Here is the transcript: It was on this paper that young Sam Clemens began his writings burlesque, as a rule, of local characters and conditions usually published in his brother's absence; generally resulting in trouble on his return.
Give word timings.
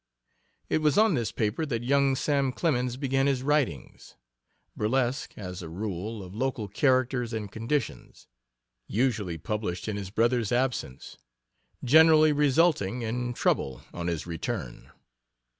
It 0.67 0.79
was 0.79 0.97
on 0.97 1.13
this 1.13 1.31
paper 1.31 1.63
that 1.63 1.83
young 1.83 2.15
Sam 2.15 2.51
Clemens 2.53 2.97
began 2.97 3.27
his 3.27 3.43
writings 3.43 4.15
burlesque, 4.75 5.35
as 5.37 5.61
a 5.61 5.69
rule, 5.69 6.23
of 6.23 6.33
local 6.33 6.67
characters 6.67 7.33
and 7.33 7.51
conditions 7.51 8.27
usually 8.87 9.37
published 9.37 9.87
in 9.87 9.97
his 9.97 10.09
brother's 10.09 10.51
absence; 10.51 11.19
generally 11.83 12.31
resulting 12.31 13.03
in 13.03 13.33
trouble 13.35 13.83
on 13.93 14.07
his 14.07 14.25
return. 14.25 14.89